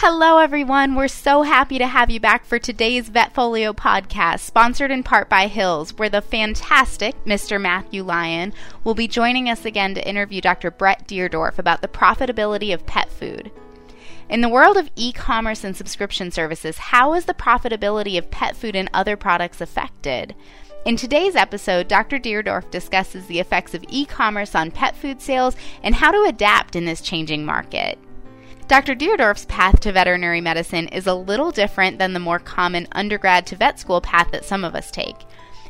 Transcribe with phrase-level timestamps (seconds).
[0.00, 0.94] Hello, everyone.
[0.94, 5.48] We're so happy to have you back for today's Vetfolio podcast, sponsored in part by
[5.48, 7.60] Hills, where the fantastic Mr.
[7.60, 8.52] Matthew Lyon
[8.84, 10.70] will be joining us again to interview Dr.
[10.70, 13.50] Brett Deardorff about the profitability of pet food.
[14.28, 18.54] In the world of e commerce and subscription services, how is the profitability of pet
[18.54, 20.32] food and other products affected?
[20.84, 22.20] In today's episode, Dr.
[22.20, 26.76] Deardorff discusses the effects of e commerce on pet food sales and how to adapt
[26.76, 27.98] in this changing market.
[28.68, 28.94] Dr.
[28.94, 33.56] Deardorff's path to veterinary medicine is a little different than the more common undergrad to
[33.56, 35.16] vet school path that some of us take.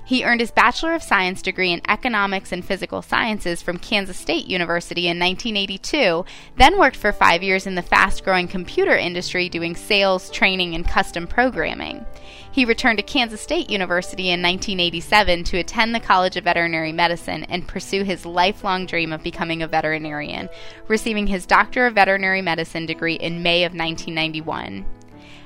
[0.08, 4.46] He earned his Bachelor of Science degree in Economics and Physical Sciences from Kansas State
[4.46, 6.24] University in 1982,
[6.56, 10.88] then worked for five years in the fast growing computer industry doing sales, training, and
[10.88, 12.06] custom programming.
[12.50, 17.44] He returned to Kansas State University in 1987 to attend the College of Veterinary Medicine
[17.44, 20.48] and pursue his lifelong dream of becoming a veterinarian,
[20.88, 24.86] receiving his Doctor of Veterinary Medicine degree in May of 1991.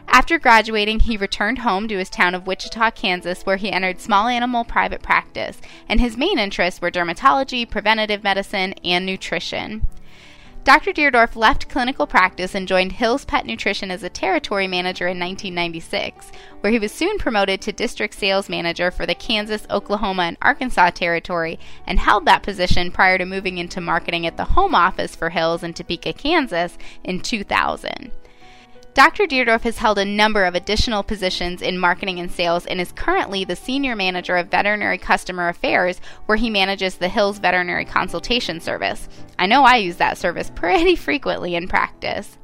[0.08, 4.28] After graduating, he returned home to his town of Wichita, Kansas, where he entered small
[4.28, 9.86] animal private practice, and his main interests were dermatology, preventative medicine, and nutrition.
[10.64, 10.92] Dr.
[10.92, 16.30] Deardorff left clinical practice and joined Hills Pet Nutrition as a territory manager in 1996,
[16.60, 20.90] where he was soon promoted to district sales manager for the Kansas, Oklahoma, and Arkansas
[20.90, 25.30] territory and held that position prior to moving into marketing at the home office for
[25.30, 28.12] Hills in Topeka, Kansas in 2000.
[28.94, 29.24] Dr.
[29.24, 33.42] Deardorff has held a number of additional positions in marketing and sales and is currently
[33.42, 39.08] the Senior Manager of Veterinary Customer Affairs, where he manages the Hills Veterinary Consultation Service.
[39.38, 42.36] I know I use that service pretty frequently in practice.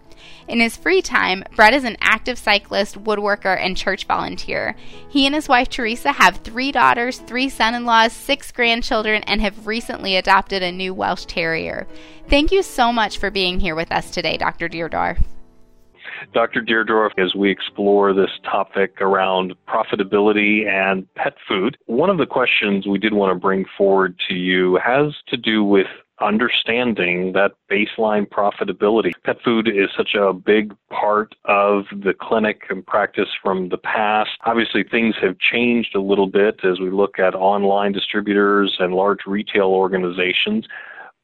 [0.49, 4.75] In his free time, Brett is an active cyclist, woodworker, and church volunteer.
[5.11, 9.43] He and his wife Teresa have three daughters, three son in laws, six grandchildren, and
[9.43, 11.87] have recently adopted a new Welsh Terrier.
[12.29, 14.71] Thank you so much for being here with us today, Dr.
[14.71, 15.23] Deardorff.
[16.33, 16.63] Dr.
[16.63, 22.87] Deardorff, as we explore this topic around profitability and pet food, one of the questions
[22.87, 25.87] we did want to bring forward to you has to do with
[26.21, 29.13] understanding that baseline profitability.
[29.25, 34.31] Pet food is such a big part of the clinic and practice from the past.
[34.45, 39.27] Obviously, things have changed a little bit as we look at online distributors and large
[39.27, 40.67] retail organizations.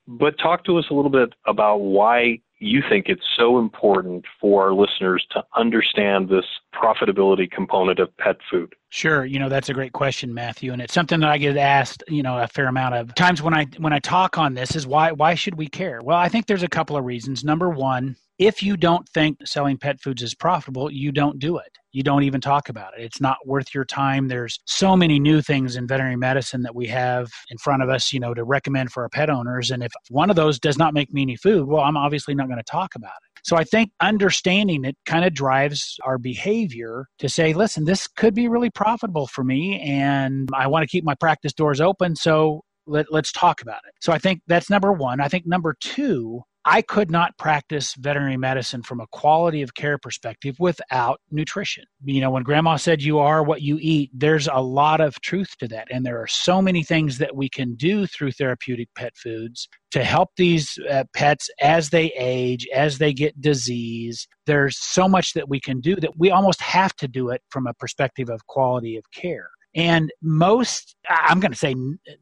[0.07, 4.65] But talk to us a little bit about why you think it's so important for
[4.65, 6.45] our listeners to understand this
[6.75, 8.75] profitability component of pet food?
[8.91, 12.05] Sure, you know that's a great question, Matthew, and it's something that I get asked,
[12.09, 14.87] you know, a fair amount of times when I when I talk on this is
[14.87, 16.01] why why should we care?
[16.03, 17.45] Well, I think there's a couple of reasons.
[17.45, 21.71] Number one, if you don't think selling pet foods is profitable, you don't do it.
[21.93, 23.05] You don't even talk about it.
[23.05, 24.27] It's not worth your time.
[24.27, 28.13] There's so many new things in veterinary medicine that we have in front of us,
[28.13, 29.71] you know, to recommend for our pet owners.
[29.71, 32.49] And if one of those does not make me any food, well, I'm obviously not
[32.49, 33.41] going to talk about it.
[33.45, 38.35] So I think understanding it kind of drives our behavior to say, listen, this could
[38.35, 42.17] be really profitable for me and I want to keep my practice doors open.
[42.17, 43.95] So let, us talk about it.
[44.01, 45.21] So I think that's number one.
[45.21, 49.99] I think number two, I could not practice veterinary medicine from a quality of care
[49.99, 51.85] perspective without nutrition.
[52.05, 55.57] You know, when grandma said you are what you eat, there's a lot of truth
[55.59, 55.89] to that.
[55.91, 60.03] And there are so many things that we can do through therapeutic pet foods to
[60.03, 64.27] help these uh, pets as they age, as they get disease.
[64.47, 67.67] There's so much that we can do that we almost have to do it from
[67.67, 69.51] a perspective of quality of care.
[69.77, 71.75] And most, I'm going to say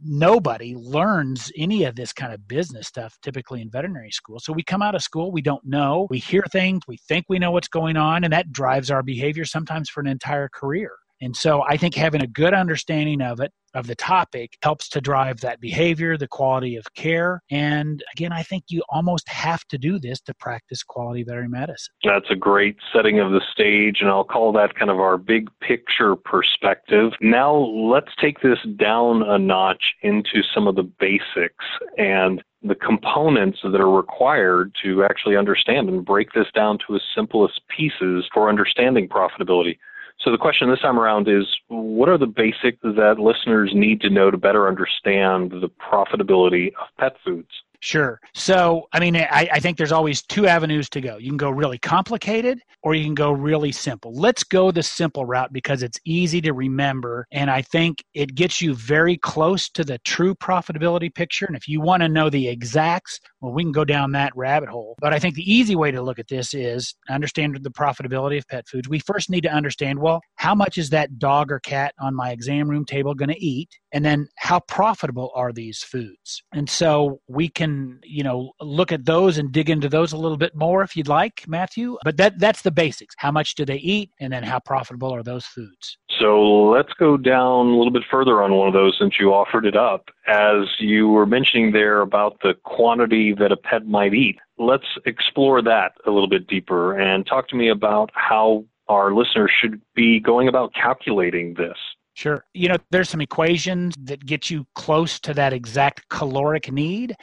[0.03, 4.39] nobody learns any of this kind of business stuff typically in veterinary school.
[4.41, 7.39] So we come out of school, we don't know, we hear things, we think we
[7.39, 10.93] know what's going on, and that drives our behavior sometimes for an entire career.
[11.21, 15.01] And so I think having a good understanding of it, of the topic, helps to
[15.01, 17.43] drive that behavior, the quality of care.
[17.51, 21.95] And again, I think you almost have to do this to practice quality veterinary medicine.
[22.05, 25.49] That's a great setting of the stage, and I'll call that kind of our big
[25.61, 27.13] picture perspective.
[27.21, 31.65] Now let's take this down a notch into some of the basics
[31.99, 37.05] and the components that are required to actually understand and break this down to its
[37.15, 39.79] simplest pieces for understanding profitability.
[40.25, 44.11] So the question this time around is what are the basics that listeners need to
[44.11, 47.49] know to better understand the profitability of pet foods?
[47.81, 48.21] Sure.
[48.33, 51.17] So, I mean, I, I, think there's always two avenues to go.
[51.17, 54.15] You can go really complicated or you can go really simple.
[54.15, 57.27] Let's go the simple route because it's easy to remember.
[57.33, 61.45] And I think it gets you very close to the true profitability picture.
[61.45, 64.69] And if you want to know the exacts, Well, we can go down that rabbit
[64.69, 64.95] hole.
[65.01, 68.47] But I think the easy way to look at this is understand the profitability of
[68.47, 68.89] pet foods.
[68.89, 72.31] We first need to understand well, how much is that dog or cat on my
[72.31, 73.69] exam room table going to eat?
[73.93, 76.43] And then how profitable are these foods?
[76.53, 80.39] And so we can, you know, look at those and dig into those a little
[80.39, 81.99] bit more if you'd like, Matthew.
[82.05, 83.15] But that that's the basics.
[83.19, 85.99] How much do they eat and then how profitable are those foods?
[86.21, 89.67] So let's go down a little bit further on one of those since you offered
[89.67, 90.05] it up.
[90.27, 95.61] As you were mentioning there about the quantity that a pet might eat, let's explore
[95.63, 100.21] that a little bit deeper and talk to me about how our listeners should be
[100.21, 101.77] going about calculating this.
[102.15, 102.45] Sure.
[102.53, 107.17] You know, there's some equations that get you close to that exact caloric need.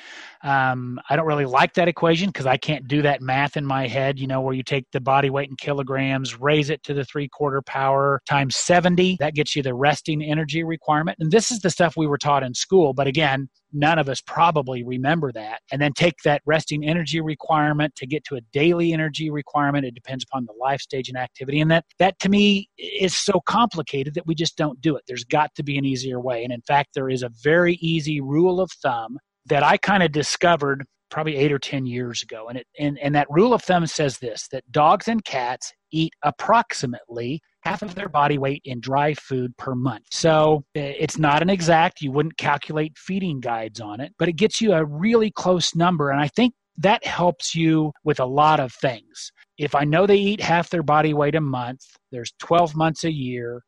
[0.44, 3.86] Um, I don't really like that equation because I can't do that math in my
[3.88, 7.06] head, you know, where you take the body weight in kilograms, raise it to the
[7.06, 9.18] three quarter power times 70.
[9.20, 11.18] That gets you the resting energy requirement.
[11.20, 12.94] And this is the stuff we were taught in school.
[12.94, 15.62] But again, none of us probably remember that.
[15.71, 19.86] And then take that resting energy requirement to get to a daily energy requirement.
[19.86, 21.60] It depends upon the life stage and activity.
[21.62, 25.04] And that, that to me is so complicated that we just don't do it.
[25.07, 26.44] There's got to be an easier way.
[26.44, 30.12] And in fact, there is a very easy rule of thumb that I kind of
[30.12, 32.48] discovered probably eight or 10 years ago.
[32.50, 36.13] And, it, and, and that rule of thumb says this that dogs and cats eat
[36.24, 40.06] approximately half of their body weight in dry food per month.
[40.12, 44.34] So eh, it's not an exact, you wouldn't calculate feeding guides on it, but it
[44.34, 46.12] gets you a really close number.
[46.12, 49.32] And I think that helps you with a lot of things.
[49.58, 53.12] If I know they eat half their body weight a month, there's 12 months a
[53.12, 53.62] year.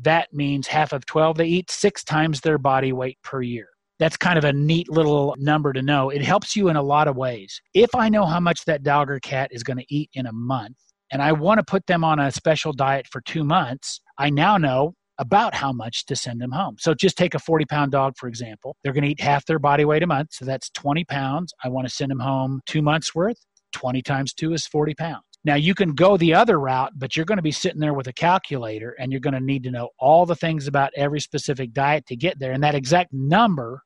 [0.00, 3.68] That means half of 12, they eat six times their body weight per year
[4.02, 6.10] that's kind of a neat little number to know.
[6.10, 7.60] It helps you in a lot of ways.
[7.72, 10.32] If I know how much that dog or cat is going to eat in a
[10.32, 10.76] month,
[11.12, 14.56] and I want to put them on a special diet for two months, I now
[14.56, 16.76] know about how much to send them home.
[16.78, 18.76] So just take a 40 pound dog, for example.
[18.82, 20.30] They're going to eat half their body weight a month.
[20.32, 21.52] So that's 20 pounds.
[21.62, 23.36] I want to send them home two months worth.
[23.74, 25.22] 20 times two is 40 pounds.
[25.44, 28.06] Now you can go the other route, but you're going to be sitting there with
[28.06, 31.72] a calculator and you're going to need to know all the things about every specific
[31.72, 32.52] diet to get there.
[32.52, 33.82] And that exact number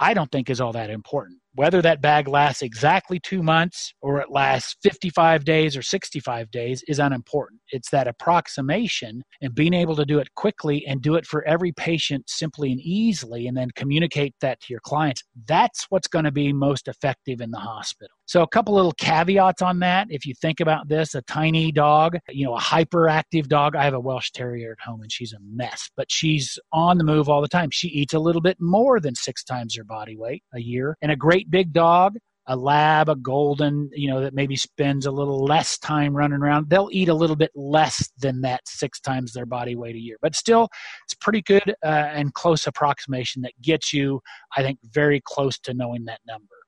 [0.00, 1.38] I don't think is all that important.
[1.54, 6.82] Whether that bag lasts exactly two months or it lasts 55 days or 65 days
[6.88, 7.60] is unimportant.
[7.70, 11.72] It's that approximation and being able to do it quickly and do it for every
[11.72, 15.22] patient simply and easily and then communicate that to your clients.
[15.46, 18.16] That's what's going to be most effective in the hospital.
[18.26, 20.06] So, a couple little caveats on that.
[20.08, 23.76] If you think about this, a tiny dog, you know, a hyperactive dog.
[23.76, 27.04] I have a Welsh Terrier at home and she's a mess, but she's on the
[27.04, 27.70] move all the time.
[27.70, 30.96] She eats a little bit more than six times her body weight a year.
[31.02, 35.10] And a great big dog, a lab, a golden, you know, that maybe spends a
[35.10, 39.32] little less time running around, they'll eat a little bit less than that six times
[39.32, 40.16] their body weight a year.
[40.20, 40.68] But still,
[41.04, 44.20] it's pretty good uh, and close approximation that gets you,
[44.56, 46.63] I think, very close to knowing that number.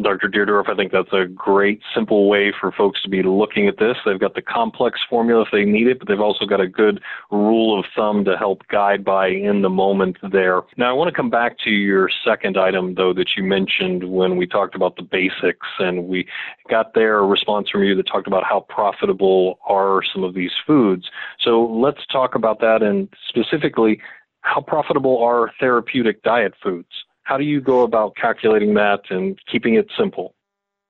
[0.00, 0.28] Dr.
[0.28, 3.96] Deardorff, I think that's a great, simple way for folks to be looking at this.
[4.04, 7.00] They've got the complex formula if they need it, but they've also got a good
[7.32, 10.62] rule of thumb to help guide by in the moment there.
[10.76, 14.36] Now, I want to come back to your second item, though, that you mentioned when
[14.36, 16.28] we talked about the basics, and we
[16.70, 20.52] got there a response from you that talked about how profitable are some of these
[20.64, 21.10] foods.
[21.40, 24.00] So let's talk about that, and specifically,
[24.42, 26.88] how profitable are therapeutic diet foods?
[27.28, 30.34] How do you go about calculating that and keeping it simple?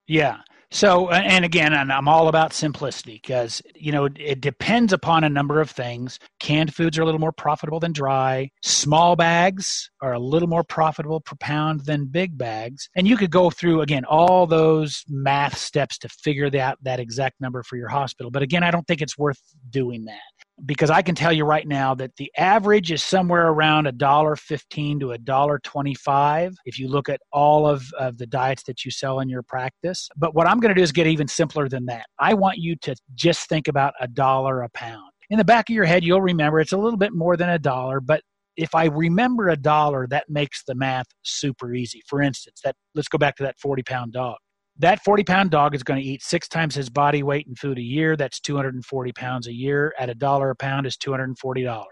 [0.07, 0.37] Yeah.
[0.71, 5.61] So, and again, I'm all about simplicity because, you know, it depends upon a number
[5.61, 6.21] of things.
[6.39, 8.51] Canned foods are a little more profitable than dry.
[8.63, 12.89] Small bags are a little more profitable per pound than big bags.
[12.95, 17.41] And you could go through, again, all those math steps to figure that, that exact
[17.41, 18.31] number for your hospital.
[18.31, 20.21] But again, I don't think it's worth doing that
[20.67, 24.37] because I can tell you right now that the average is somewhere around a dollar
[24.37, 26.55] fifteen to a dollar twenty-five.
[26.65, 30.09] If you look at all of, of the diets that you sell in your practice,
[30.17, 32.07] but what I'm going to do is get even simpler than that.
[32.19, 35.11] I want you to just think about a dollar a pound.
[35.31, 37.59] In the back of your head, you'll remember it's a little bit more than a
[37.59, 38.23] dollar, but
[38.57, 42.03] if I remember a dollar, that makes the math super easy.
[42.09, 44.37] For instance, that let's go back to that 40 pound dog
[44.79, 47.79] that 40 pound dog is going to eat six times his body weight in food
[47.79, 48.17] a year.
[48.17, 49.93] That's 240 pounds a year.
[49.99, 51.85] At a dollar a pound is $240.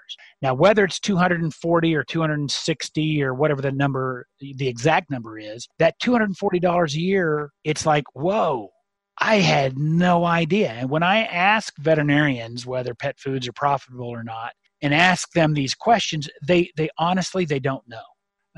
[0.42, 5.94] Now, whether it's 240 or 260 or whatever the number, the exact number is, that
[6.00, 8.70] $240 a year, it's like, whoa,
[9.18, 10.70] I had no idea.
[10.70, 14.52] And when I ask veterinarians whether pet foods are profitable or not,
[14.82, 18.02] and ask them these questions, they, they honestly, they don't know.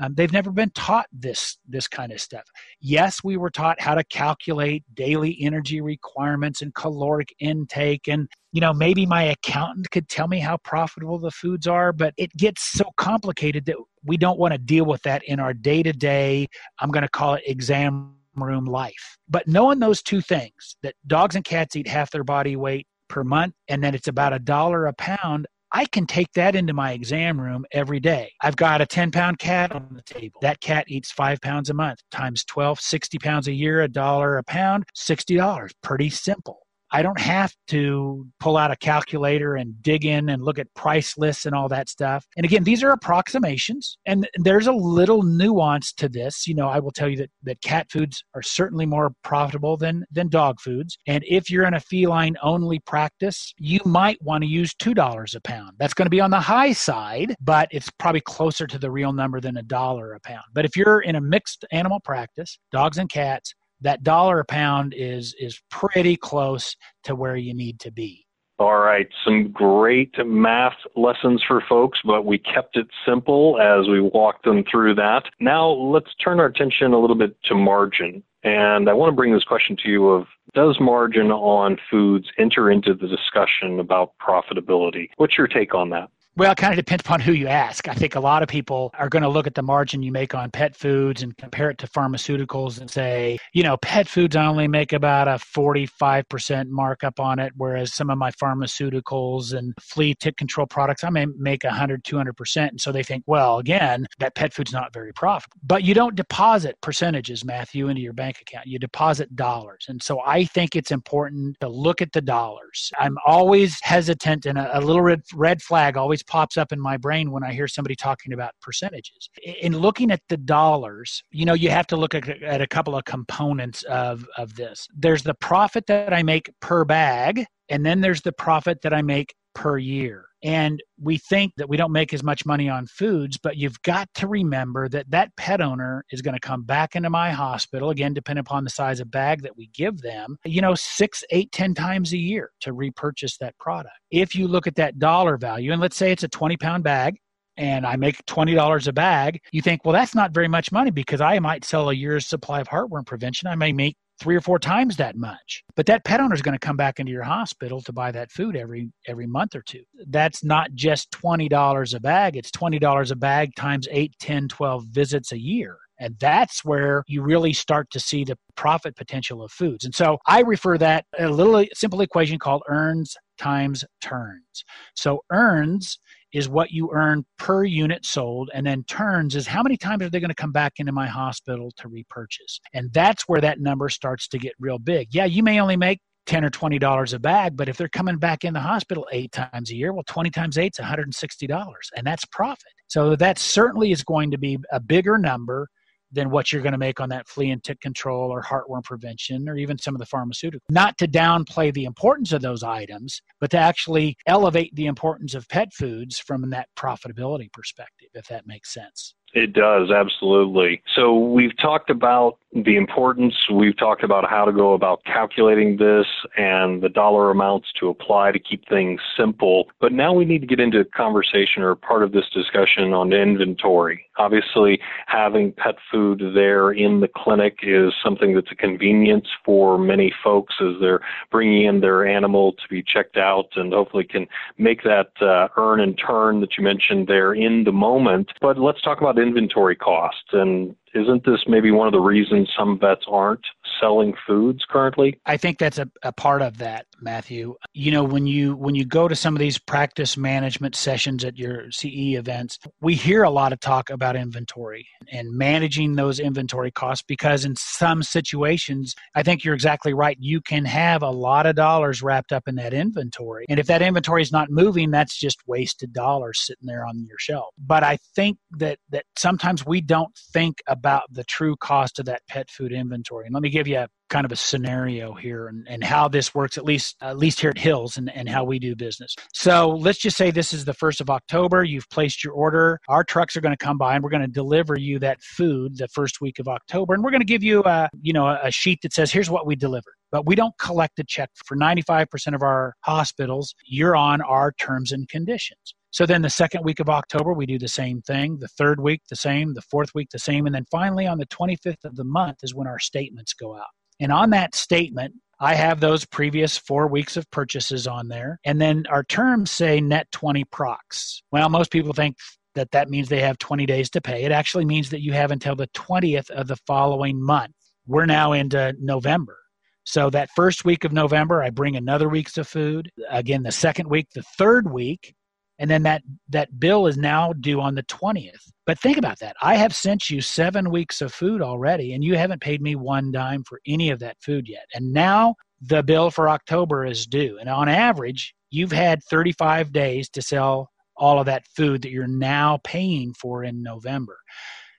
[0.01, 2.43] Um, they've never been taught this this kind of stuff.
[2.79, 8.61] Yes, we were taught how to calculate daily energy requirements and caloric intake, and you
[8.61, 12.63] know maybe my accountant could tell me how profitable the foods are, but it gets
[12.63, 16.47] so complicated that we don't want to deal with that in our day to day.
[16.79, 19.17] I'm going to call it exam room life.
[19.27, 23.23] But knowing those two things, that dogs and cats eat half their body weight per
[23.23, 26.93] month, and then it's about a dollar a pound, I can take that into my
[26.93, 28.31] exam room every day.
[28.41, 30.39] I've got a 10 pound cat on the table.
[30.41, 34.37] That cat eats five pounds a month times 12, 60 pounds a year, a dollar
[34.37, 35.71] a pound, $60.
[35.83, 36.65] Pretty simple.
[36.91, 41.17] I don't have to pull out a calculator and dig in and look at price
[41.17, 42.25] lists and all that stuff.
[42.37, 46.47] And again, these are approximations and there's a little nuance to this.
[46.47, 50.05] You know, I will tell you that, that cat foods are certainly more profitable than,
[50.11, 50.97] than dog foods.
[51.07, 55.41] And if you're in a feline only practice, you might want to use $2 a
[55.41, 55.71] pound.
[55.77, 59.13] That's going to be on the high side, but it's probably closer to the real
[59.13, 60.45] number than a dollar a pound.
[60.53, 64.93] But if you're in a mixed animal practice, dogs and cats, that dollar a pound
[64.95, 68.25] is is pretty close to where you need to be.
[68.59, 74.01] All right, some great math lessons for folks, but we kept it simple as we
[74.01, 75.23] walked them through that.
[75.39, 78.21] Now let's turn our attention a little bit to margin.
[78.43, 82.69] And I want to bring this question to you of does margin on foods enter
[82.69, 85.09] into the discussion about profitability?
[85.15, 86.09] What's your take on that?
[86.39, 87.89] Well, it kind of depends upon who you ask.
[87.89, 90.33] I think a lot of people are going to look at the margin you make
[90.33, 94.45] on pet foods and compare it to pharmaceuticals and say, you know, pet foods I
[94.45, 100.15] only make about a 45% markup on it, whereas some of my pharmaceuticals and flea
[100.15, 102.69] tick control products, I may make 100, 200%.
[102.69, 105.57] And so they think, well, again, that pet food's not very profitable.
[105.63, 108.65] But you don't deposit percentages, Matthew, into your bank account.
[108.65, 109.87] You deposit dollars.
[109.89, 112.93] And so I think it's important to look at the dollars.
[112.97, 116.95] I'm always hesitant and a, a little red, red flag always pops up in my
[116.95, 119.29] brain when I hear somebody talking about percentages.
[119.43, 122.29] In looking at the dollars, you know, you have to look at,
[122.61, 124.87] a couple of components of, of this.
[124.95, 129.01] There's the profit that I make per bag, and then there's the profit that I
[129.01, 130.28] make per year.
[130.43, 134.07] And we think that we don't make as much money on foods, but you've got
[134.15, 138.13] to remember that that pet owner is going to come back into my hospital, again,
[138.13, 141.73] depending upon the size of bag that we give them, you know, six, eight, ten
[141.73, 143.95] times a year to repurchase that product.
[144.11, 147.17] If you look at that dollar value, and let's say it's a 20 pound bag,
[147.57, 151.19] and I make $20 a bag, you think, well, that's not very much money because
[151.19, 153.49] I might sell a year's supply of heartworm prevention.
[153.49, 155.63] I may make three or four times that much.
[155.75, 158.31] But that pet owner is going to come back into your hospital to buy that
[158.31, 159.83] food every every month or two.
[160.07, 165.31] That's not just $20 a bag, it's $20 a bag times 8, 10, 12 visits
[165.31, 165.77] a year.
[165.99, 169.85] And that's where you really start to see the profit potential of foods.
[169.85, 174.63] And so I refer that a little simple equation called earns times turns.
[174.95, 175.99] So earns
[176.33, 180.09] is what you earn per unit sold, and then turns is how many times are
[180.09, 182.59] they going to come back into my hospital to repurchase?
[182.73, 185.07] And that's where that number starts to get real big.
[185.11, 188.17] Yeah, you may only make 10 or 20 dollars a bag but if they're coming
[188.17, 191.89] back in the hospital eight times a year well 20 times eight is 160 dollars
[191.95, 195.67] and that's profit so that certainly is going to be a bigger number
[196.11, 199.47] than what you're going to make on that flea and tick control or heartworm prevention
[199.47, 200.59] or even some of the pharmaceuticals.
[200.69, 205.47] Not to downplay the importance of those items, but to actually elevate the importance of
[205.49, 209.13] pet foods from that profitability perspective, if that makes sense.
[209.33, 210.81] It does, absolutely.
[210.95, 216.07] So we've talked about the importance, we've talked about how to go about calculating this
[216.35, 219.69] and the dollar amounts to apply to keep things simple.
[219.79, 223.13] But now we need to get into a conversation or part of this discussion on
[223.13, 224.03] inventory.
[224.17, 230.11] Obviously, having pet food there in the clinic is something that's a convenience for many
[230.23, 234.25] folks as they're bringing in their animal to be checked out and hopefully can
[234.57, 238.31] make that uh, earn and turn that you mentioned there in the moment.
[238.41, 242.79] But let's talk about inventory costs and isn't this maybe one of the reasons some
[242.79, 243.45] vets aren't
[243.79, 245.19] selling foods currently?
[245.25, 247.55] I think that's a, a part of that, Matthew.
[247.73, 251.37] You know, when you when you go to some of these practice management sessions at
[251.37, 256.71] your CE events, we hear a lot of talk about inventory and managing those inventory
[256.71, 260.17] costs because in some situations, I think you're exactly right.
[260.19, 263.45] You can have a lot of dollars wrapped up in that inventory.
[263.49, 267.19] And if that inventory is not moving, that's just wasted dollars sitting there on your
[267.19, 267.53] shelf.
[267.57, 272.21] But I think that that sometimes we don't think about the true cost of that
[272.27, 273.25] pet food inventory.
[273.25, 276.33] And let me give you a kind of a scenario here and, and how this
[276.33, 279.15] works at least at least here at hills and, and how we do business.
[279.33, 281.63] So let's just say this is the first of october.
[281.63, 282.79] You've placed your order.
[282.87, 285.77] Our trucks are going to come by and we're going to deliver you that food
[285.77, 286.93] the first week of october.
[286.93, 289.45] And we're going to give you a you know a sheet that says here's what
[289.45, 291.29] we delivered but we don't collect a check.
[291.45, 296.63] For 95% of our hospitals you're on our terms and conditions so then the second
[296.63, 298.37] week of October, we do the same thing.
[298.39, 299.53] The third week, the same.
[299.53, 300.45] The fourth week, the same.
[300.45, 303.67] And then finally, on the 25th of the month is when our statements go out.
[303.99, 308.39] And on that statement, I have those previous four weeks of purchases on there.
[308.45, 311.21] And then our terms say net 20 prox.
[311.31, 312.17] Well, most people think
[312.55, 314.23] that that means they have 20 days to pay.
[314.23, 317.53] It actually means that you have until the 20th of the following month
[317.87, 319.37] we're now into November.
[319.83, 322.91] So that first week of November, I bring another week's of food.
[323.09, 325.15] Again, the second week, the third week,
[325.59, 328.51] and then that that bill is now due on the 20th.
[328.65, 329.35] But think about that.
[329.41, 333.11] I have sent you 7 weeks of food already and you haven't paid me one
[333.11, 334.65] dime for any of that food yet.
[334.73, 337.37] And now the bill for October is due.
[337.39, 342.07] And on average, you've had 35 days to sell all of that food that you're
[342.07, 344.17] now paying for in November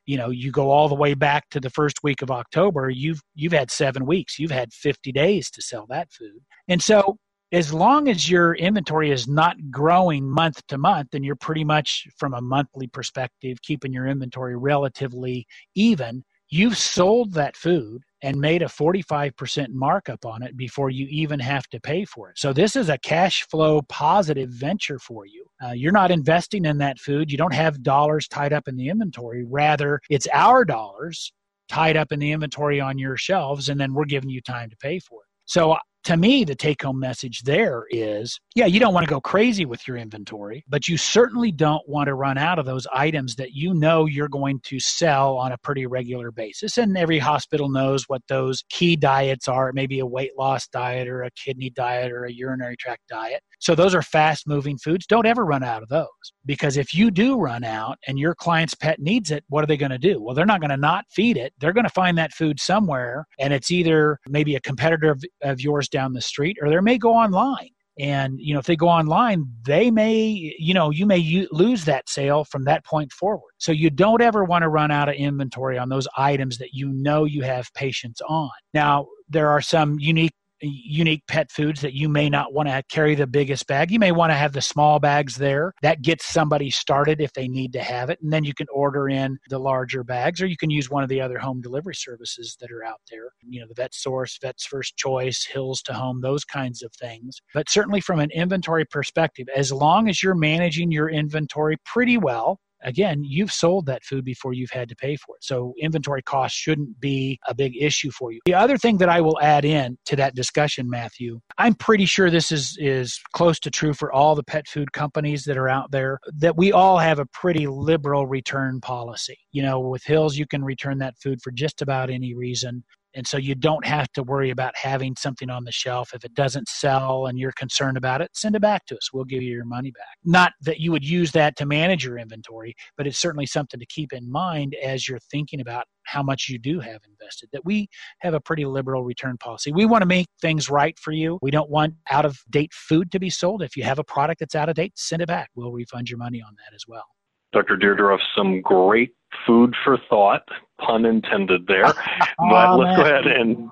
[0.07, 3.21] you know you go all the way back to the first week of october you've
[3.35, 7.19] you've had seven weeks you've had 50 days to sell that food and so
[7.53, 12.07] as long as your inventory is not growing month to month and you're pretty much
[12.17, 18.61] from a monthly perspective keeping your inventory relatively even you've sold that food and made
[18.61, 22.39] a 45% markup on it before you even have to pay for it.
[22.39, 25.47] So this is a cash flow positive venture for you.
[25.65, 27.31] Uh, you're not investing in that food.
[27.31, 29.45] You don't have dollars tied up in the inventory.
[29.49, 31.33] Rather, it's our dollars
[31.69, 34.77] tied up in the inventory on your shelves, and then we're giving you time to
[34.77, 35.29] pay for it.
[35.47, 39.21] So to me, the take home message there is yeah, you don't want to go
[39.21, 43.37] crazy with your inventory, but you certainly don't want to run out of those items
[43.37, 46.79] that you know you're going to sell on a pretty regular basis.
[46.79, 49.73] And every hospital knows what those key diets are.
[49.73, 53.43] Maybe a weight loss diet or a kidney diet or a urinary tract diet.
[53.61, 55.07] So those are fast moving foods.
[55.07, 56.07] Don't ever run out of those
[56.47, 59.77] because if you do run out and your client's pet needs it, what are they
[59.77, 60.21] going to do?
[60.21, 61.53] Well, they're not going to not feed it.
[61.61, 65.61] They're going to find that food somewhere and it's either maybe a competitor of, of
[65.61, 68.89] yours down the street or they may go online and you know if they go
[68.89, 73.73] online they may you know you may lose that sale from that point forward so
[73.73, 77.25] you don't ever want to run out of inventory on those items that you know
[77.25, 82.29] you have patients on now there are some unique unique pet foods that you may
[82.29, 83.91] not want to carry the biggest bag.
[83.91, 85.73] You may want to have the small bags there.
[85.83, 88.19] That gets somebody started if they need to have it.
[88.23, 91.09] And then you can order in the larger bags, or you can use one of
[91.09, 93.31] the other home delivery services that are out there.
[93.49, 97.41] You know, the Vet Source, Vet's First Choice, Hills to Home, those kinds of things.
[97.55, 102.61] But certainly from an inventory perspective, as long as you're managing your inventory pretty well,
[102.83, 105.45] again, you've sold that food before you've had to pay for it.
[105.45, 108.41] So inventory costs shouldn't be a big issue for you.
[108.45, 112.31] The other thing that I will add in to that discussion, Matthew, I'm pretty sure
[112.31, 115.91] this is, is close to true for all the pet food companies that are out
[115.91, 119.39] there, that we all have a pretty liberal return policy.
[119.53, 122.85] You know, with Hills, you can return that food for just about any reason.
[123.15, 126.13] And so you don't have to worry about having something on the shelf.
[126.15, 129.13] If it doesn't sell and you're concerned about it, send it back to us.
[129.13, 130.17] We'll give you your money back.
[130.25, 133.87] Not that you would use that to manage your inventory, but it's certainly something to
[133.87, 137.49] keep in mind as you're thinking about how much you do have invested.
[137.53, 137.89] That we
[138.21, 139.73] have a pretty liberal return policy.
[139.73, 141.39] We want to make things right for you.
[141.43, 143.63] We don't want out of date food to be sold.
[143.63, 145.51] If you have a product that's out of date, send it back.
[145.55, 147.05] We'll refund your money on that as well.
[147.53, 147.77] Dr.
[147.77, 149.15] Deardorff, some great
[149.47, 151.87] food for thought, pun intended there.
[152.39, 152.97] but oh, let's man.
[152.97, 153.69] go ahead and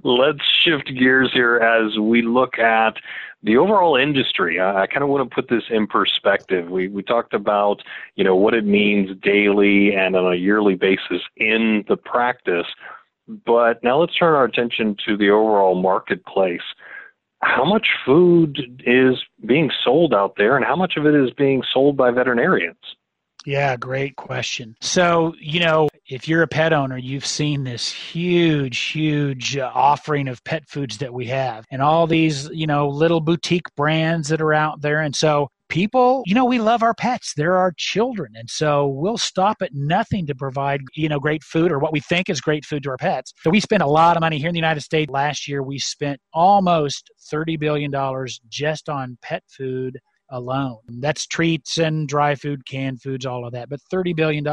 [0.04, 2.96] let's shift gears here as we look at
[3.42, 4.60] the overall industry.
[4.60, 6.68] I, I kind of want to put this in perspective.
[6.68, 7.82] We we talked about
[8.14, 12.66] you know what it means daily and on a yearly basis in the practice,
[13.44, 16.62] but now let's turn our attention to the overall marketplace
[17.46, 21.62] how much food is being sold out there and how much of it is being
[21.72, 22.76] sold by veterinarians?
[23.44, 24.74] Yeah, great question.
[24.80, 30.26] So, you know, if you're a pet owner, you've seen this huge, huge uh, offering
[30.26, 34.40] of pet foods that we have and all these, you know, little boutique brands that
[34.40, 35.00] are out there.
[35.00, 37.32] And so people, you know, we love our pets.
[37.36, 38.32] They're our children.
[38.34, 42.00] And so we'll stop at nothing to provide, you know, great food or what we
[42.00, 43.32] think is great food to our pets.
[43.42, 45.10] So we spend a lot of money here in the United States.
[45.10, 47.92] Last year, we spent almost $30 billion
[48.48, 49.98] just on pet food
[50.30, 50.78] alone.
[50.88, 54.44] That's treats and dry food, canned foods, all of that, but $30 billion.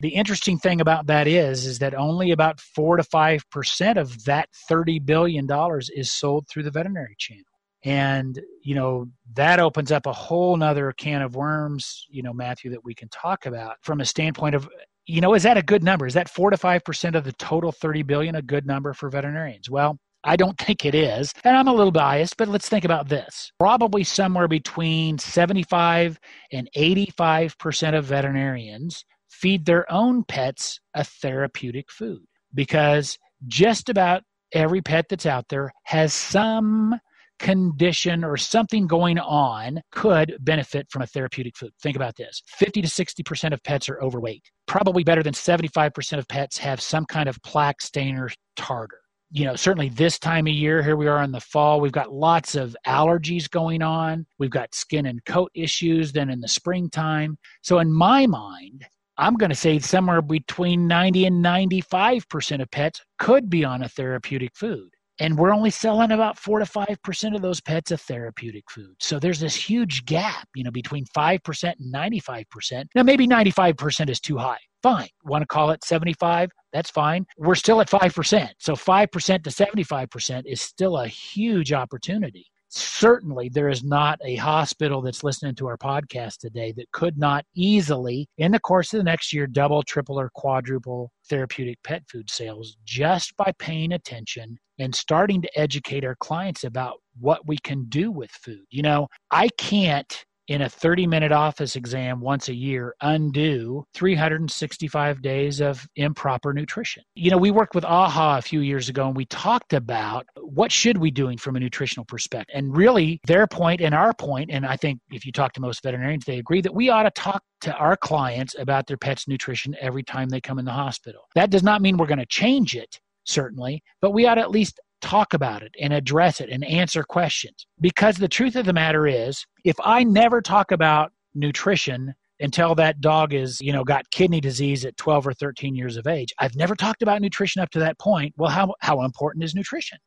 [0.00, 4.48] The interesting thing about that is, is that only about 4 to 5% of that
[4.70, 5.48] $30 billion
[5.94, 7.44] is sold through the veterinary channel
[7.84, 12.70] and you know that opens up a whole nother can of worms you know matthew
[12.70, 14.68] that we can talk about from a standpoint of
[15.06, 17.72] you know is that a good number is that 4 to 5% of the total
[17.72, 21.32] 30 billion a good number for veterinarians well I don't think it is.
[21.44, 23.52] And I'm a little biased, but let's think about this.
[23.58, 26.18] Probably somewhere between 75
[26.52, 32.22] and 85% of veterinarians feed their own pets a therapeutic food
[32.54, 36.98] because just about every pet that's out there has some
[37.38, 41.72] condition or something going on could benefit from a therapeutic food.
[41.82, 44.42] Think about this 50 to 60% of pets are overweight.
[44.66, 49.00] Probably better than 75% of pets have some kind of plaque stain or tartar.
[49.30, 52.12] You know, certainly this time of year, here we are in the fall, we've got
[52.12, 54.24] lots of allergies going on.
[54.38, 57.36] We've got skin and coat issues then in the springtime.
[57.60, 58.86] So, in my mind,
[59.18, 63.88] I'm going to say somewhere between 90 and 95% of pets could be on a
[63.88, 64.90] therapeutic food.
[65.20, 68.94] And we're only selling about 4 to 5% of those pets of therapeutic food.
[69.00, 72.84] So there's this huge gap, you know, between 5% and 95%.
[72.94, 74.58] Now maybe 95% is too high.
[74.82, 75.08] Fine.
[75.24, 76.50] Want to call it 75?
[76.72, 77.26] That's fine.
[77.36, 78.48] We're still at 5%.
[78.58, 85.00] So 5% to 75% is still a huge opportunity certainly there is not a hospital
[85.02, 89.04] that's listening to our podcast today that could not easily, in the course of the
[89.04, 94.94] next year, double, triple, or quadruple therapeutic pet food sales just by paying attention and
[94.94, 98.64] starting to educate our clients about what we can do with food.
[98.70, 105.22] You know, I can't in a 30 minute office exam once a year undo 365
[105.22, 107.02] days of improper nutrition.
[107.14, 110.72] You know, we worked with AHA a few years ago and we talked about what
[110.72, 112.54] should we doing from a nutritional perspective.
[112.54, 115.82] And really their point and our point and I think if you talk to most
[115.82, 119.76] veterinarians they agree that we ought to talk to our clients about their pet's nutrition
[119.80, 121.22] every time they come in the hospital.
[121.34, 124.50] That does not mean we're going to change it certainly, but we ought to at
[124.50, 127.66] least talk about it and address it and answer questions.
[127.80, 133.00] Because the truth of the matter is, if I never talk about nutrition until that
[133.00, 136.56] dog is, you know, got kidney disease at 12 or 13 years of age, I've
[136.56, 138.34] never talked about nutrition up to that point.
[138.36, 139.98] Well, how, how important is nutrition?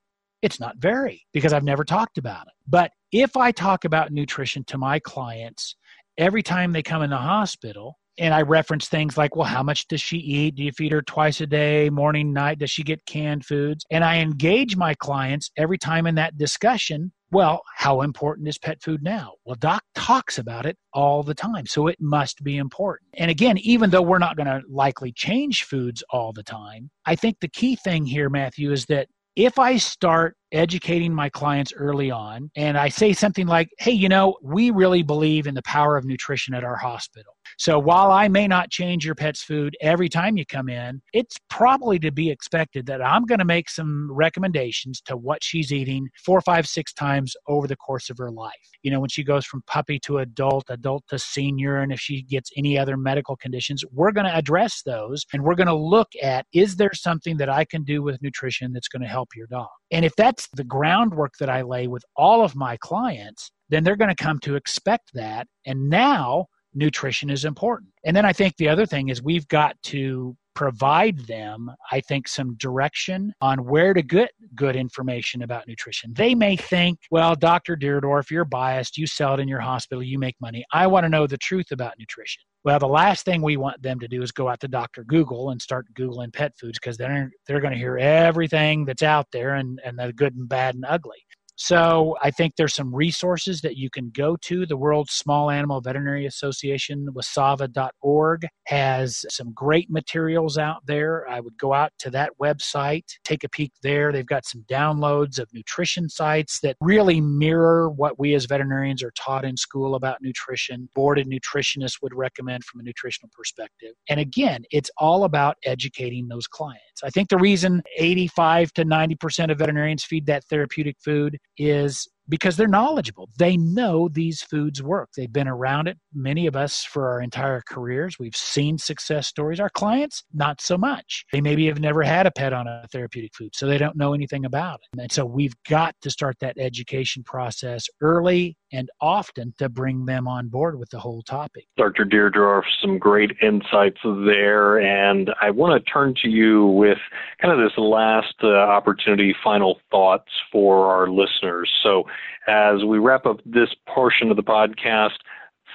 [0.42, 2.54] It's not very because I've never talked about it.
[2.68, 5.76] But if I talk about nutrition to my clients
[6.18, 9.88] every time they come in the hospital, and I reference things like, well, how much
[9.88, 10.56] does she eat?
[10.56, 12.60] Do you feed her twice a day, morning, night?
[12.60, 13.86] Does she get canned foods?
[13.90, 17.12] And I engage my clients every time in that discussion.
[17.32, 19.34] Well, how important is pet food now?
[19.46, 23.10] Well, Doc talks about it all the time, so it must be important.
[23.14, 27.16] And again, even though we're not going to likely change foods all the time, I
[27.16, 32.12] think the key thing here, Matthew, is that if I start educating my clients early
[32.12, 35.98] on and I say something like, hey, you know, we really believe in the power
[35.98, 37.34] of nutrition at our hospital.
[37.58, 41.38] So while I may not change your pet's food every time you come in, it's
[41.50, 46.08] probably to be expected that I'm going to make some recommendations to what she's eating
[46.26, 48.52] four, five, six times over the course of her life.
[48.84, 52.24] You know, when she goes from puppy to adult, adult to senior, and if she
[52.24, 56.10] gets any other medical conditions, we're going to address those and we're going to look
[56.22, 59.48] at is there something that I can do with nutrition that's going to help your
[59.48, 59.70] dog?
[59.92, 63.96] And if that's the groundwork that I lay with all of my clients, then they're
[63.96, 65.48] going to come to expect that.
[65.66, 67.92] And now nutrition is important.
[68.06, 72.28] And then I think the other thing is we've got to provide them, I think,
[72.28, 76.14] some direction on where to get good information about nutrition.
[76.14, 77.76] They may think, well, Dr.
[77.78, 80.66] Deardorff, you're biased, you sell it in your hospital, you make money.
[80.74, 82.44] I want to know the truth about nutrition.
[82.64, 85.04] Well, the last thing we want them to do is go out to Dr.
[85.04, 89.26] Google and start Googling pet foods because they're, they're going to hear everything that's out
[89.32, 91.26] there and, and the good and bad and ugly.
[91.64, 94.66] So I think there's some resources that you can go to.
[94.66, 101.30] The World Small Animal Veterinary Association, WSAVA.org, has some great materials out there.
[101.30, 104.12] I would go out to that website, take a peek there.
[104.12, 109.14] They've got some downloads of nutrition sites that really mirror what we as veterinarians are
[109.16, 110.90] taught in school about nutrition.
[110.96, 113.92] Boarded nutritionists would recommend from a nutritional perspective.
[114.10, 117.04] And again, it's all about educating those clients.
[117.04, 122.56] I think the reason 85 to 90% of veterinarians feed that therapeutic food is because
[122.56, 123.30] they're knowledgeable.
[123.38, 125.10] They know these foods work.
[125.16, 128.18] They've been around it, many of us, for our entire careers.
[128.18, 129.60] We've seen success stories.
[129.60, 131.26] Our clients, not so much.
[131.34, 134.14] They maybe have never had a pet on a therapeutic food, so they don't know
[134.14, 135.02] anything about it.
[135.02, 140.28] And so we've got to start that education process early and often to bring them
[140.28, 141.66] on board with the whole topic.
[141.78, 142.06] Dr.
[142.06, 144.80] Deardorff, some great insights there.
[144.80, 146.98] And I want to turn to you with
[147.42, 151.72] kind of this last uh, opportunity, final thoughts for our listeners.
[151.84, 152.04] So,
[152.48, 155.18] as we wrap up this portion of the podcast,